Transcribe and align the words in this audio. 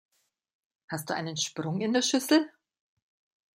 Hast 0.87 1.11
du 1.11 1.13
einen 1.13 1.37
Sprung 1.37 1.79
in 1.81 1.93
der 1.93 2.01
Schüssel? 2.01 2.49